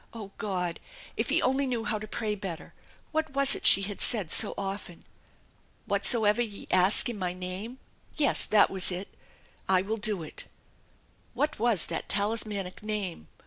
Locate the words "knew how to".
1.67-2.07